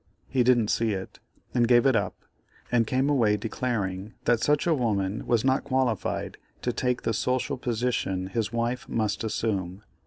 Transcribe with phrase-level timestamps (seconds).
[0.27, 1.19] He didn't see it,
[1.53, 2.25] and gave it up,
[2.71, 7.55] and came away declaring that such a woman was not qualified to take the social
[7.55, 9.83] position his wife must assume.